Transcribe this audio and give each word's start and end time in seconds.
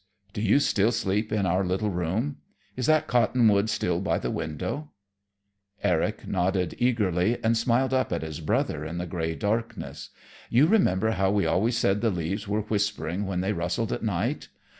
Do 0.33 0.41
you 0.41 0.59
still 0.59 0.91
sleep 0.91 1.31
in 1.31 1.45
our 1.45 1.63
little 1.63 1.91
room? 1.91 2.37
Is 2.75 2.87
that 2.87 3.05
cottonwood 3.05 3.69
still 3.69 3.99
by 4.01 4.17
the 4.17 4.31
window?" 4.31 4.89
Eric 5.83 6.27
nodded 6.27 6.73
eagerly 6.79 7.37
and 7.43 7.55
smiled 7.55 7.93
up 7.93 8.11
at 8.11 8.23
his 8.23 8.39
brother 8.39 8.83
in 8.83 8.97
the 8.97 9.05
gray 9.05 9.35
darkness. 9.35 10.09
"You 10.49 10.65
remember 10.65 11.11
how 11.11 11.29
we 11.29 11.45
always 11.45 11.77
said 11.77 12.01
the 12.01 12.09
leaves 12.09 12.47
were 12.47 12.61
whispering 12.61 13.27
when 13.27 13.41
they 13.41 13.53
rustled 13.53 13.93
at 13.93 14.01
night? 14.01 14.49